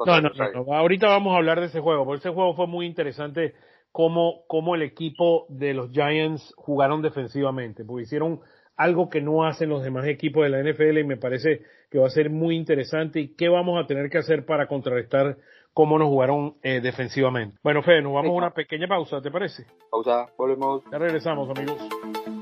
[0.05, 2.85] No, no, no, Ahorita vamos a hablar de ese juego, porque ese juego fue muy
[2.85, 3.53] interesante
[3.91, 8.41] cómo, cómo el equipo de los Giants jugaron defensivamente, porque hicieron
[8.75, 12.07] algo que no hacen los demás equipos de la NFL y me parece que va
[12.07, 15.37] a ser muy interesante y qué vamos a tener que hacer para contrarrestar
[15.73, 17.57] cómo nos jugaron eh, defensivamente.
[17.63, 19.65] Bueno, Fede, nos vamos a una pequeña pausa, ¿te parece?
[19.91, 20.83] Pausa, volvemos.
[20.91, 22.36] Ya regresamos, amigos.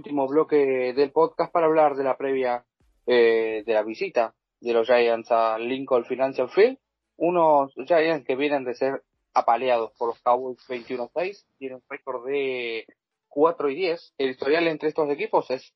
[0.00, 2.64] Último bloque del podcast para hablar de la previa
[3.06, 6.78] eh, de la visita de los Giants a Lincoln Financial Field.
[7.18, 9.02] Unos Giants que vienen de ser
[9.34, 12.86] apaleados por los Cowboys 21-6, tienen récord de
[13.28, 14.14] 4 y 10.
[14.16, 15.74] El historial entre estos equipos es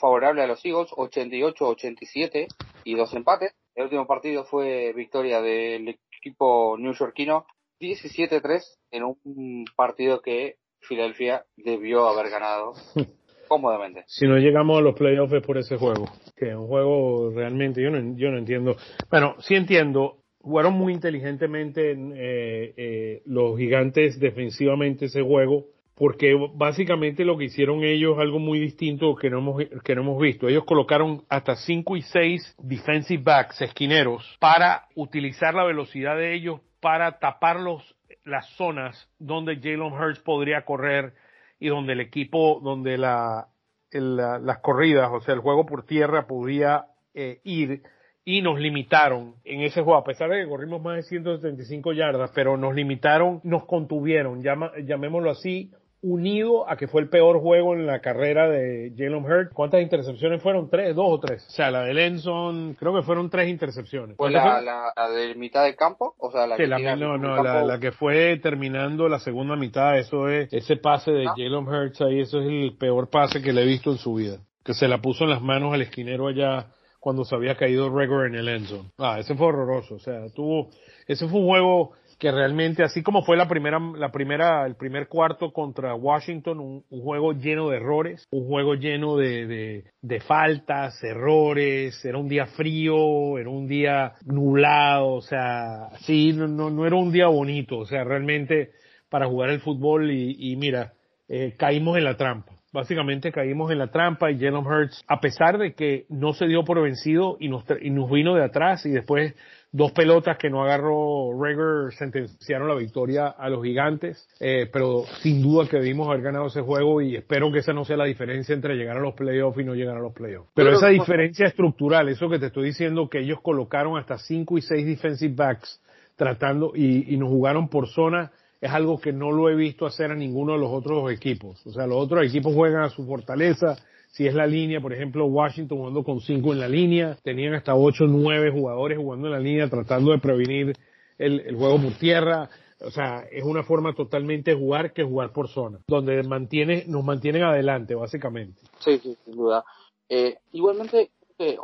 [0.00, 2.46] favorable a los Eagles, 88-87
[2.84, 3.52] y dos empates.
[3.74, 7.46] El último partido fue victoria del equipo newyorkino
[7.80, 12.72] 17-3 en un partido que Filadelfia debió haber ganado
[13.48, 14.04] cómodamente.
[14.06, 17.90] Si no llegamos a los playoffs por ese juego, que es un juego realmente, yo
[17.90, 18.76] no, yo no entiendo.
[19.10, 27.24] Bueno, sí entiendo, jugaron muy inteligentemente eh, eh, los gigantes defensivamente ese juego, porque básicamente
[27.24, 30.48] lo que hicieron ellos algo muy distinto que no hemos, que no hemos visto.
[30.48, 36.60] Ellos colocaron hasta 5 y 6 defensive backs, esquineros, para utilizar la velocidad de ellos
[36.80, 37.96] para tapar los
[38.28, 41.14] las zonas donde Jalen Hurts podría correr
[41.58, 43.48] y donde el equipo, donde la,
[43.90, 47.82] las corridas, o sea, el juego por tierra podría eh, ir
[48.24, 52.30] y nos limitaron en ese juego, a pesar de que corrimos más de 175 yardas,
[52.34, 57.86] pero nos limitaron, nos contuvieron, llamémoslo así, unido a que fue el peor juego en
[57.86, 59.52] la carrera de Jalen Hurts.
[59.52, 60.70] ¿Cuántas intercepciones fueron?
[60.70, 60.94] ¿Tres?
[60.94, 61.44] ¿Dos o tres?
[61.48, 64.16] O sea, la de Lenson, creo que fueron tres intercepciones.
[64.16, 66.14] ¿Fue la, la, de mitad de campo?
[66.18, 70.52] O sea, la que no, no, la, que fue terminando la segunda mitad, eso es,
[70.52, 71.34] ese pase de ah.
[71.36, 74.38] Jalen Hurts ahí, eso es el peor pase que le he visto en su vida.
[74.64, 76.68] Que se la puso en las manos al esquinero allá
[77.00, 78.90] cuando se había caído Regor en el endzone.
[78.98, 79.94] Ah, ese fue horroroso.
[79.94, 80.68] O sea, tuvo,
[81.06, 85.06] ese fue un juego que realmente, así como fue la primera, la primera, el primer
[85.06, 91.02] cuarto contra Washington, un, juego lleno de errores, un juego lleno de, de, de, faltas,
[91.04, 96.96] errores, era un día frío, era un día nublado, o sea, sí, no, no, era
[96.96, 98.72] un día bonito, o sea, realmente
[99.08, 100.94] para jugar el fútbol y, y mira,
[101.28, 102.52] eh, caímos en la trampa.
[102.70, 106.64] Básicamente caímos en la trampa y Jalen Hurts, a pesar de que no se dio
[106.64, 109.34] por vencido y nos, y nos vino de atrás y después
[109.70, 115.42] dos pelotas que no agarró Rager sentenciaron la victoria a los gigantes, eh, pero sin
[115.42, 118.54] duda que debimos haber ganado ese juego y espero que esa no sea la diferencia
[118.54, 120.50] entre llegar a los playoffs y no llegar a los playoffs.
[120.54, 124.62] Pero, esa diferencia estructural, eso que te estoy diciendo que ellos colocaron hasta cinco y
[124.62, 125.80] seis defensive backs
[126.16, 130.10] tratando y, y nos jugaron por zona, es algo que no lo he visto hacer
[130.10, 131.64] a ninguno de los otros equipos.
[131.66, 133.76] O sea, los otros equipos juegan a su fortaleza,
[134.10, 137.74] si es la línea, por ejemplo, Washington jugando con cinco en la línea, tenían hasta
[137.74, 140.72] ocho, nueve jugadores jugando en la línea tratando de prevenir
[141.18, 142.48] el, juego por tierra.
[142.80, 147.42] O sea, es una forma totalmente jugar que jugar por zona, donde mantiene, nos mantienen
[147.42, 148.60] adelante, básicamente.
[148.78, 149.64] Sí, sí, sin duda.
[150.08, 151.58] Eh, igualmente, que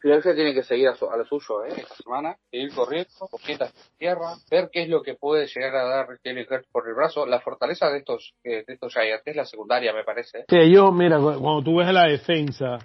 [0.00, 1.74] Filadelfia tiene que seguir a, a lo suyo ¿eh?
[1.76, 6.06] esta semana, seguir corriendo, poquitas tierra, ver qué es lo que puede llegar a dar
[6.24, 7.26] Jalen por el brazo.
[7.26, 10.44] La fortaleza de estos eh, de estos Giants es la secundaria, me parece.
[10.48, 12.78] Sí, ellos, mira, cuando tú ves la defensa,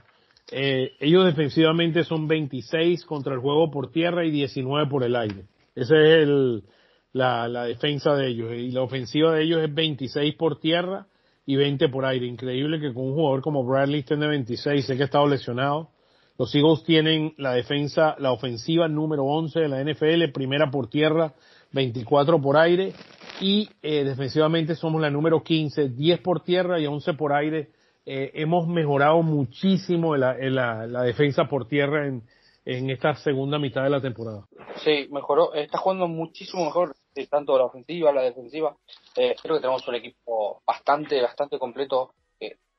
[0.51, 5.45] eh, ellos defensivamente son 26 contra el juego por tierra y 19 por el aire.
[5.73, 6.63] Esa es el,
[7.13, 8.51] la, defensa de ellos.
[8.53, 11.07] Y la ofensiva de ellos es 26 por tierra
[11.45, 12.25] y 20 por aire.
[12.25, 15.94] Increíble que con un jugador como Bradley estén de 26, sé que ha estado lesionado
[16.37, 21.33] los Eagles tienen la defensa, la ofensiva número 11 de la NFL, primera por tierra,
[21.71, 22.93] 24 por aire
[23.39, 27.69] y eh, defensivamente somos la número 15, 10 por tierra y 11 por aire.
[28.05, 32.23] Eh, hemos mejorado muchísimo la, la, defensa por tierra en,
[32.65, 34.45] en esta segunda mitad de la temporada.
[34.83, 38.75] Sí, mejoró, está jugando muchísimo mejor, eh, tanto la ofensiva, la defensiva.
[39.15, 42.11] Eh, creo que tenemos un equipo bastante, bastante completo,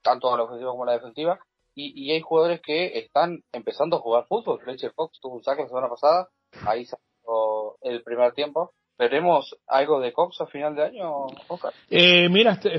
[0.03, 1.41] tanto la ofensiva como la defensiva
[1.77, 4.61] y, hay jugadores que están empezando a jugar fútbol.
[4.61, 6.29] Fletcher Fox tuvo un saque la semana pasada,
[6.67, 8.73] ahí salió el primer tiempo.
[8.99, 11.27] ¿Veremos algo de Cox a final de año,
[11.91, 12.71] Eh, mira, este,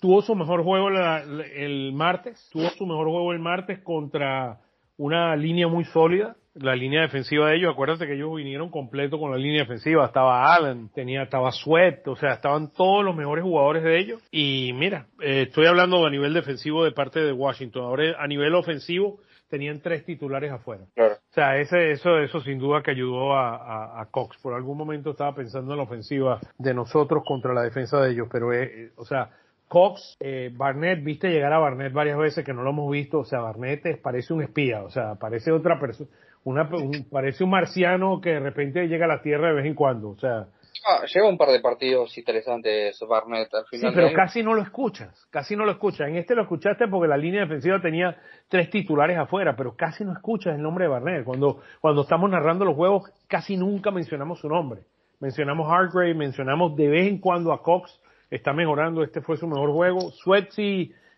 [0.00, 4.60] tuvo su mejor juego el martes, tuvo su mejor juego el martes contra
[4.96, 9.30] una línea muy sólida la línea defensiva de ellos, acuérdate que ellos vinieron completo con
[9.30, 13.82] la línea defensiva, estaba Allen, tenía, estaba Sweat, o sea, estaban todos los mejores jugadores
[13.82, 14.22] de ellos.
[14.30, 17.84] Y mira, eh, estoy hablando a nivel defensivo de parte de Washington.
[17.84, 20.84] Ahora a nivel ofensivo tenían tres titulares afuera.
[20.96, 24.38] O sea, ese, eso, eso sin duda que ayudó a, a, Cox.
[24.38, 28.28] Por algún momento estaba pensando en la ofensiva de nosotros contra la defensa de ellos,
[28.30, 29.30] pero eh, o sea,
[29.68, 33.24] Cox, eh, Barnett, viste llegar a Barnett varias veces que no lo hemos visto, o
[33.24, 36.10] sea, Barnett parece un espía, o sea, parece otra persona,
[36.44, 36.68] una,
[37.10, 40.18] parece un marciano que de repente llega a la Tierra de vez en cuando, o
[40.18, 40.46] sea.
[40.84, 43.92] Ah, lleva un par de partidos interesantes Barnett al final.
[43.92, 46.08] Sí, pero casi no lo escuchas, casi no lo escuchas.
[46.08, 48.16] En este lo escuchaste porque la línea defensiva tenía
[48.48, 51.24] tres titulares afuera, pero casi no escuchas el nombre de Barnett.
[51.24, 54.82] Cuando, cuando estamos narrando los juegos, casi nunca mencionamos su nombre.
[55.20, 59.70] Mencionamos Hargrave, mencionamos de vez en cuando a Cox, está mejorando, este fue su mejor
[59.70, 60.10] juego.
[60.10, 60.50] Sweat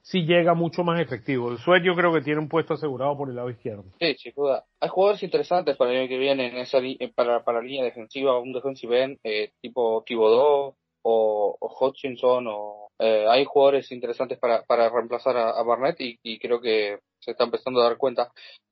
[0.05, 1.51] sí, llega mucho más efectivo.
[1.51, 3.85] El Sweat yo creo que tiene un puesto asegurado por el lado izquierdo.
[3.99, 4.65] Sí, sin duda.
[4.81, 6.79] Hay jugadores interesantes para el año que viene en esa
[7.15, 12.85] para, para la línea defensiva, un defensive end eh, tipo Thibodeau o, o Hutchinson o
[12.99, 17.45] eh, hay jugadores interesantes para, para reemplazar a, Barnett y, y, creo que se está
[17.45, 18.31] empezando a dar cuenta.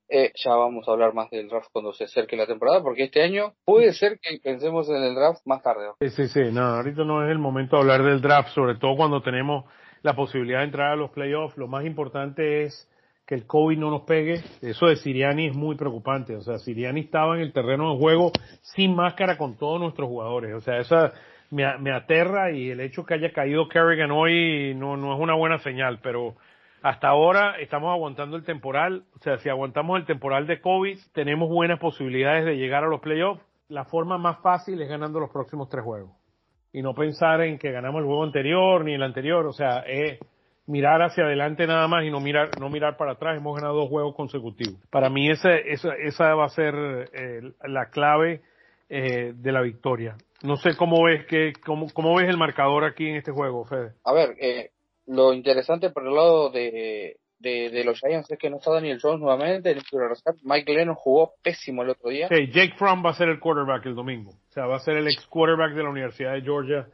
[0.09, 3.23] Eh, ya vamos a hablar más del draft cuando se acerque la temporada, porque este
[3.23, 5.87] año puede ser que pensemos en el draft más tarde.
[6.01, 8.95] Sí, sí, sí, no, ahorita no es el momento de hablar del draft, sobre todo
[8.95, 9.64] cuando tenemos
[10.03, 11.57] la posibilidad de entrar a los playoffs.
[11.57, 12.88] Lo más importante es
[13.27, 14.43] que el COVID no nos pegue.
[14.61, 16.37] Eso de Siriani es muy preocupante.
[16.37, 20.55] O sea, Siriani estaba en el terreno de juego sin máscara con todos nuestros jugadores.
[20.55, 21.12] O sea, esa
[21.51, 25.35] me, me aterra y el hecho que haya caído Kerrigan hoy no, no es una
[25.35, 26.35] buena señal, pero
[26.83, 29.05] hasta ahora estamos aguantando el temporal.
[29.15, 33.01] O sea, si aguantamos el temporal de COVID, tenemos buenas posibilidades de llegar a los
[33.01, 33.43] playoffs.
[33.69, 36.22] La forma más fácil es ganando los próximos tres juegos
[36.73, 40.19] y no pensar en que ganamos el juego anterior ni el anterior, o sea, es
[40.67, 43.37] mirar hacia adelante nada más y no mirar no mirar para atrás.
[43.37, 44.81] Hemos ganado dos juegos consecutivos.
[44.91, 46.75] Para mí esa esa, esa va a ser
[47.13, 48.43] eh, la clave
[48.89, 50.17] eh, de la victoria.
[50.43, 53.93] No sé cómo ves que cómo, cómo ves el marcador aquí en este juego, Fede.
[54.05, 54.71] A ver, eh,
[55.07, 59.21] lo interesante por el lado de de, los Giants es que no está Daniel Jones
[59.21, 59.77] nuevamente,
[60.43, 62.29] Mike Lennon jugó pésimo el otro día.
[62.29, 64.31] Sí, Jake Fromm va a ser el quarterback el domingo.
[64.31, 66.87] O sea, va a ser el ex quarterback de la Universidad de Georgia,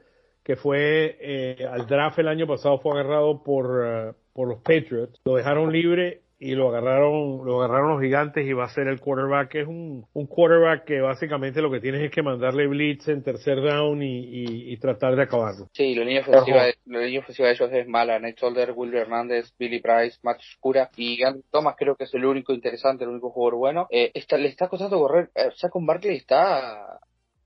[0.42, 5.20] que fue eh, al draft el año pasado, fue agarrado por, uh, por los Patriots.
[5.24, 9.00] Lo dejaron libre y lo agarraron, lo agarraron los gigantes y va a ser el
[9.00, 9.56] quarterback.
[9.56, 13.60] Es un, un quarterback que básicamente lo que tienes es que mandarle blitz en tercer
[13.60, 15.68] down y, y, tratar de acabarlo.
[15.72, 18.18] Sí, la línea ofensiva, de, la línea ofensiva de ellos es mala.
[18.20, 22.24] Nate Solder, Will Hernández, Billy Price, Matt Scura y Andy Thomas creo que es el
[22.24, 23.86] único interesante, el único jugador bueno.
[23.90, 25.30] Eh, está, le está costando correr.
[25.34, 27.00] Eh, con Barkley está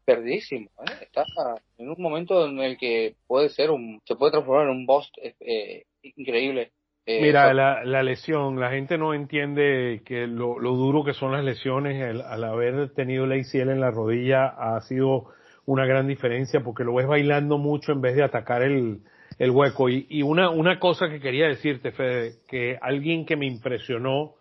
[0.04, 0.70] perdísimo.
[0.80, 1.04] ¿eh?
[1.04, 1.24] Está
[1.78, 5.10] en un momento en el que puede ser un, se puede transformar en un boss
[5.40, 6.72] eh, increíble.
[7.04, 11.32] Eh, Mira, la, la, lesión, la gente no entiende que lo, lo duro que son
[11.32, 15.26] las lesiones, al haber tenido la ACL en la rodilla ha sido
[15.66, 19.00] una gran diferencia porque lo ves bailando mucho en vez de atacar el,
[19.38, 19.88] el hueco.
[19.88, 24.34] Y, y una, una cosa que quería decirte, Fede, que alguien que me impresionó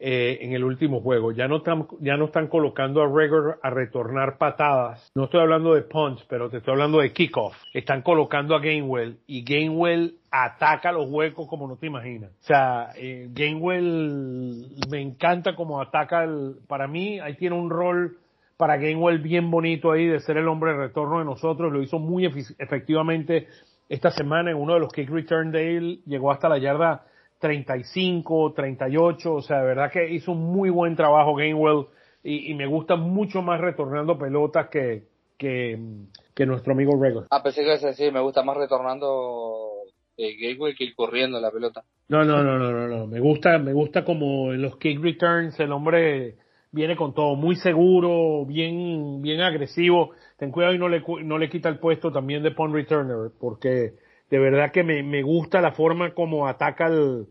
[0.00, 1.32] eh, en el último juego.
[1.32, 5.10] Ya no están, ya no están colocando a Regor a retornar patadas.
[5.16, 7.56] No estoy hablando de punch, pero te estoy hablando de kickoff.
[7.74, 12.30] Están colocando a Gainwell y Gainwell ataca los huecos como no te imaginas.
[12.30, 18.18] O sea, eh, Gainwell me encanta como ataca el, para mí ahí tiene un rol
[18.56, 21.72] para Gainwell bien bonito ahí de ser el hombre de retorno de nosotros.
[21.72, 23.48] Lo hizo muy efectivamente
[23.88, 26.02] esta semana en uno de los kick return de él.
[26.06, 27.04] Llegó hasta la yarda
[27.38, 31.86] 35, 38, o sea, de verdad que hizo un muy buen trabajo Gainwell
[32.22, 35.04] y, y me gusta mucho más retornando pelotas que,
[35.36, 35.78] que,
[36.34, 37.26] que nuestro amigo Regal.
[37.30, 39.68] Ah, pensé que a me gusta más retornando
[40.16, 41.84] eh, Gainwell que ir corriendo la pelota.
[42.08, 45.58] No, no, no, no, no, no, me gusta, me gusta como en los kick returns
[45.60, 46.36] el hombre
[46.72, 50.10] viene con todo, muy seguro, bien, bien agresivo.
[50.36, 53.94] Ten cuidado y no le, no le quita el puesto también de punt returner, porque
[54.30, 57.26] de verdad que me, me gusta la forma como ataca el,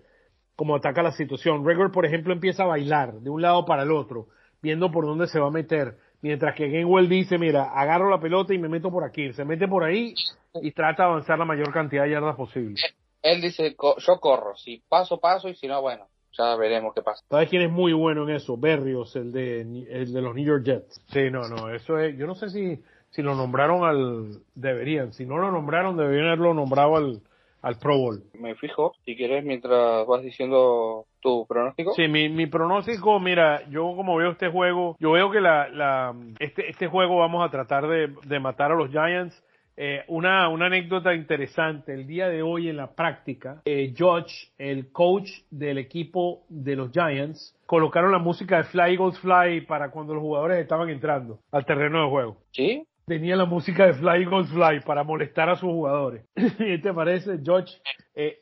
[0.57, 1.63] como ataca la situación.
[1.63, 4.27] Gregor, por ejemplo, empieza a bailar de un lado para el otro,
[4.61, 5.97] viendo por dónde se va a meter.
[6.21, 9.31] Mientras que Gainwell dice, mira, agarro la pelota y me meto por aquí.
[9.33, 10.15] Se mete por ahí
[10.61, 12.81] y trata de avanzar la mayor cantidad de yardas posible.
[13.21, 17.23] Él dice, yo corro, si paso, paso y si no, bueno, ya veremos qué pasa.
[17.29, 18.57] ¿Sabes quién es muy bueno en eso?
[18.57, 21.01] Berrios, el de, el de los New York Jets.
[21.13, 22.81] Sí, no, no, eso es, yo no sé si
[23.11, 27.21] si lo nombraron al, deberían, si no lo nombraron, deberían haberlo nombrado al,
[27.61, 28.23] al Pro Bowl.
[28.33, 31.93] Me fijo, si quieres, mientras vas diciendo tu pronóstico.
[31.93, 36.15] Sí, mi, mi pronóstico, mira, yo como veo este juego, yo veo que la, la,
[36.39, 39.43] este, este juego vamos a tratar de, de matar a los Giants.
[39.79, 44.91] Eh, una, una anécdota interesante, el día de hoy en la práctica, eh, George, el
[44.91, 50.15] coach del equipo de los Giants, colocaron la música de Fly Eagles Fly para cuando
[50.15, 52.37] los jugadores estaban entrando al terreno de juego.
[52.53, 52.87] ¿Sí?
[53.07, 56.25] Tenía la música de Fly Goes Fly para molestar a sus jugadores.
[56.59, 57.77] ¿Y te parece, George?
[58.13, 58.39] Eh,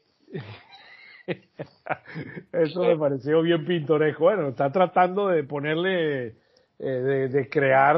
[2.52, 4.24] eso me pareció bien pintoresco.
[4.24, 6.36] Bueno, está tratando de ponerle
[6.80, 7.98] eh, de, de, crear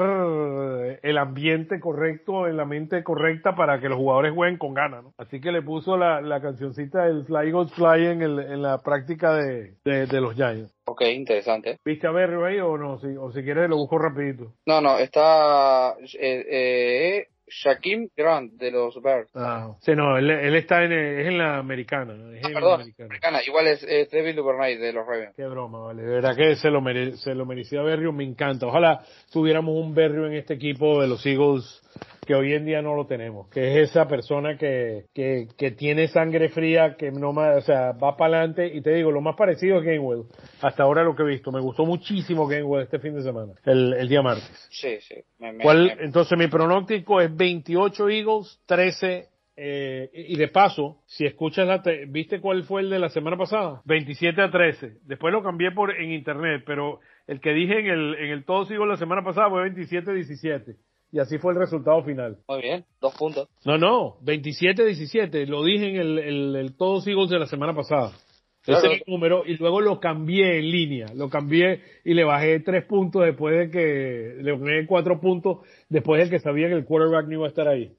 [1.02, 5.14] el ambiente correcto en la mente correcta para que los jugadores jueguen con ganas, ¿no?
[5.18, 8.78] Así que le puso la, la cancioncita del Fly Goes Fly en, el, en la
[8.80, 10.74] práctica de, de, los Giants.
[10.86, 11.78] Ok, interesante.
[11.84, 13.00] ¿Viste a ver ahí o no?
[13.00, 14.54] Si, o si quieres lo busco rapidito.
[14.66, 15.96] No, no, está...
[16.20, 19.30] Eh, eh, Shaquem Grant de los Bears.
[19.36, 22.14] Ah, sí, no, él, él está en, es en la americana.
[22.36, 23.40] Es ah, perdón, americana.
[23.46, 25.34] Igual es, es David Duvernay de los Ravens.
[25.36, 26.04] Qué broma, vale.
[26.04, 28.68] De verdad que se lo, mere, se lo merecía Berrio, me encanta.
[28.68, 31.82] Ojalá tuviéramos un Berrio en este equipo de los Eagles
[32.26, 36.08] que hoy en día no lo tenemos, que es esa persona que, que, que tiene
[36.10, 39.36] sangre fría, que no más, o sea, va para adelante y te digo, lo más
[39.36, 40.24] parecido es Gainwell,
[40.62, 43.94] hasta ahora lo que he visto, me gustó muchísimo Gainwell este fin de semana, el,
[43.94, 44.68] el día martes.
[44.70, 45.16] Sí, sí.
[45.62, 49.30] ¿Cuál, entonces mi pronóstico es 28 Eagles, 13
[49.60, 53.82] eh, y de paso, si escuchas la, ¿viste cuál fue el de la semana pasada?
[53.86, 55.00] 27 a 13.
[55.02, 58.66] Después lo cambié por en internet, pero el que dije en el, en el todo
[58.66, 60.76] sigo la semana pasada fue 27 a 17.
[61.18, 62.38] Y así fue el resultado final.
[62.48, 63.50] Muy bien, dos puntos.
[63.66, 65.48] No, no, 27-17.
[65.48, 68.12] Lo dije en el, el, el Todos Eagles de la semana pasada.
[68.62, 71.08] Ese es el número y luego lo cambié en línea.
[71.16, 76.24] Lo cambié y le bajé tres puntos después de que, le bajé cuatro puntos después
[76.24, 77.96] de que sabía que el quarterback no iba a estar ahí.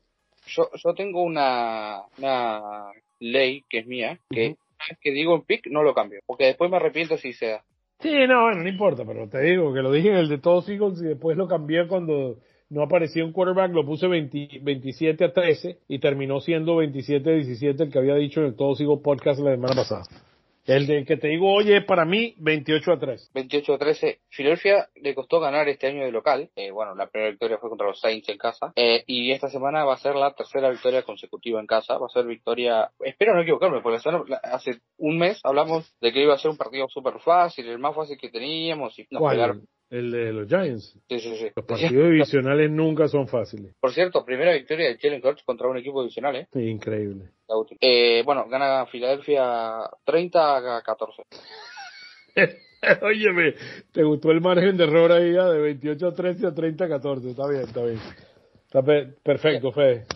[0.47, 4.55] Yo, yo tengo una, una ley que es mía, que
[5.01, 7.65] que digo en pick no lo cambio, porque después me arrepiento si se da.
[7.99, 10.69] Sí, no, bueno, no importa, pero te digo que lo dije en el de todos
[10.69, 12.39] Eagles y después lo cambié cuando
[12.71, 17.83] no aparecía un quarterback, lo puse 27 a 13 y terminó siendo 27 a 17
[17.83, 20.05] el que había dicho en el Todos Eagles podcast la semana pasada.
[20.69, 23.31] El de que te digo, oye, para mí, 28 a 3.
[23.33, 24.19] 28 a 13.
[24.29, 26.51] Filadelfia le costó ganar este año de local.
[26.57, 28.75] Eh, bueno, la primera victoria fue contra los Saints en casa.
[28.77, 31.97] Eh, y esta semana va a ser la tercera victoria consecutiva en casa.
[31.97, 33.99] Va a ser victoria, espero no equivocarme, porque
[34.43, 37.97] hace un mes hablamos de que iba a ser un partido súper fácil, el más
[37.97, 38.99] fácil que teníamos.
[38.99, 39.63] Y nos ¿Cuál?
[39.91, 40.99] El de los Giants.
[41.09, 41.49] Sí, sí, sí.
[41.57, 43.75] Los partidos divisionales nunca son fáciles.
[43.81, 46.49] Por cierto, primera victoria de Jalen Hurts contra un equipo divisional, ¿eh?
[46.55, 47.31] Increíble.
[47.81, 51.23] Eh, bueno, gana Filadelfia 30 a 14.
[53.03, 53.55] Óyeme,
[53.91, 56.89] ¿te gustó el margen de error ahí ya de 28 a 13 a 30 a
[56.89, 57.31] 14?
[57.31, 57.99] Está bien, está bien.
[58.67, 58.83] Está
[59.23, 60.07] perfecto, Fede.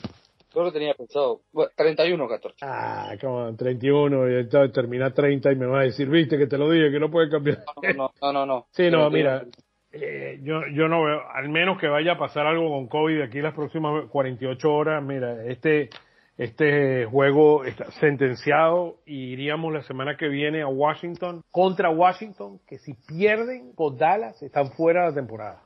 [0.55, 1.40] Yo lo tenía pensado.
[1.53, 2.59] Bueno, 31 14.
[2.62, 6.59] Ah, como 31 y entonces termina 30 y me va a decir, viste que te
[6.59, 7.59] lo dije, que no puede cambiar.
[7.96, 8.46] No, no, no.
[8.46, 9.44] no, Sí, no, mira,
[9.92, 13.40] eh, yo, yo no veo, al menos que vaya a pasar algo con COVID aquí
[13.40, 15.90] las próximas 48 horas, mira, este,
[16.38, 22.78] este juego está sentenciado y iríamos la semana que viene a Washington contra Washington, que
[22.78, 25.62] si pierden por Dallas están fuera de la temporada.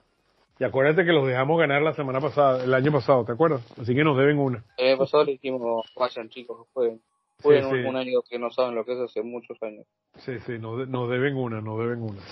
[0.59, 3.63] Y acuérdate que los dejamos ganar la semana pasada, el año pasado, ¿te acuerdas?
[3.79, 4.65] Así que nos deben una.
[4.79, 7.01] El año pasado le dijimos, vayan chicos, jueguen.
[7.39, 9.87] Fue un, año que no saben lo que es hace muchos años.
[10.21, 12.23] Sí, sí, nos, nos deben una, nos deben una.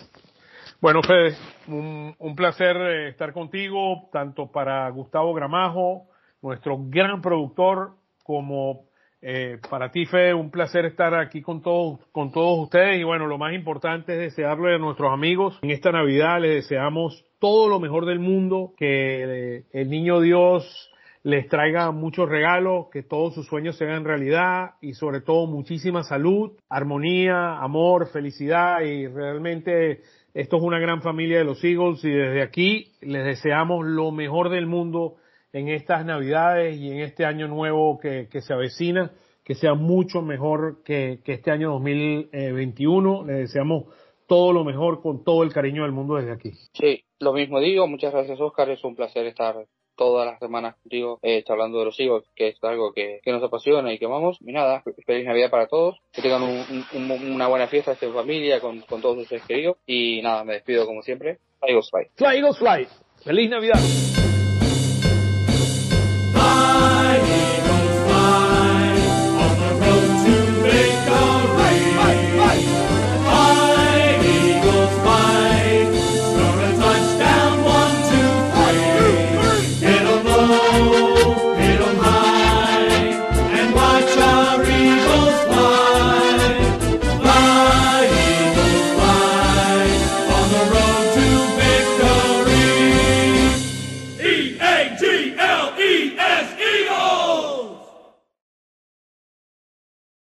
[0.81, 1.37] Bueno, Fede,
[1.69, 6.09] un, un placer eh, estar contigo, tanto para Gustavo Gramajo,
[6.41, 8.87] nuestro gran productor, como
[9.27, 13.01] eh, para ti, Fede, un placer estar aquí con todos, con todos ustedes.
[13.01, 17.25] Y bueno, lo más importante es desearle a nuestros amigos en esta Navidad, les deseamos
[17.45, 20.91] todo lo mejor del mundo, que eh, el niño Dios
[21.25, 26.05] les traiga muchos regalos, que todos sus sueños se hagan realidad y sobre todo muchísima
[26.05, 30.01] salud, armonía, amor, felicidad y realmente
[30.33, 34.49] esto es una gran familia de los Eagles y desde aquí les deseamos lo mejor
[34.49, 35.17] del mundo
[35.53, 39.13] en estas Navidades y en este año nuevo que, se avecina,
[39.45, 43.27] que sea mucho mejor que, que este año 2021.
[43.27, 43.85] Les deseamos
[44.27, 46.53] todo lo mejor con todo el cariño del mundo desde aquí.
[46.73, 49.67] Sí, lo mismo digo, muchas gracias Oscar, es un placer estar
[49.97, 53.43] todas las semanas contigo eh, hablando de los hijos, que es algo que, que, nos
[53.43, 54.39] apasiona y que amamos.
[54.41, 58.61] Y nada, feliz Navidad para todos, que tengan un, un, una buena fiesta en familia
[58.61, 59.77] con, con todos ustedes queridos.
[59.87, 61.39] Y nada, me despido como siempre.
[61.61, 62.07] Fly Eagles Fly.
[62.17, 62.89] Fly Eagles Fly.
[63.25, 63.81] Feliz Navidad.